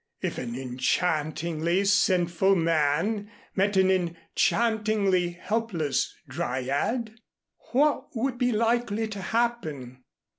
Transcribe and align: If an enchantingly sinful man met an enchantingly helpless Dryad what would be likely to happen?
If 0.19 0.39
an 0.39 0.55
enchantingly 0.55 1.85
sinful 1.85 2.55
man 2.55 3.29
met 3.55 3.77
an 3.77 3.91
enchantingly 3.91 5.29
helpless 5.39 6.11
Dryad 6.27 7.19
what 7.71 8.07
would 8.15 8.39
be 8.39 8.51
likely 8.51 9.07
to 9.09 9.21
happen? 9.21 10.03